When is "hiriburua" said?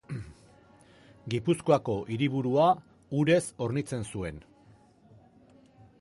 2.15-2.65